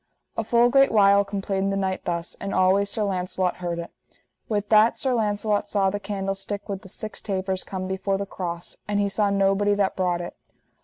A 0.35 0.43
full 0.43 0.71
great 0.71 0.91
while 0.91 1.23
complained 1.23 1.71
the 1.71 1.77
knight 1.77 2.05
thus, 2.05 2.35
and 2.41 2.55
always 2.55 2.89
Sir 2.89 3.03
Launcelot 3.03 3.57
heard 3.57 3.77
it. 3.77 3.91
With 4.49 4.69
that 4.69 4.97
Sir 4.97 5.13
Launcelot 5.13 5.69
saw 5.69 5.91
the 5.91 5.99
candlestick 5.99 6.67
with 6.67 6.81
the 6.81 6.89
six 6.89 7.21
tapers 7.21 7.63
come 7.63 7.87
before 7.87 8.17
the 8.17 8.25
cross, 8.25 8.77
and 8.87 8.99
he 8.99 9.09
saw 9.09 9.29
nobody 9.29 9.75
that 9.75 9.95
brought 9.95 10.21
it. 10.21 10.35